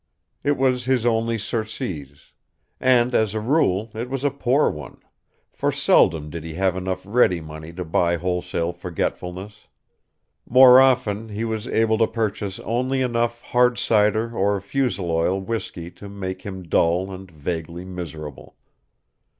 [0.43, 2.33] It was his only surcease.
[2.79, 4.97] And as a rule, it was a poor one.
[5.51, 9.67] For seldom did he have enough ready money to buy wholesale forgetfulness.
[10.49, 16.09] More often he was able to purchase only enough hard cider or fuseloil whisky to
[16.09, 18.55] make him dull and vaguely miserable.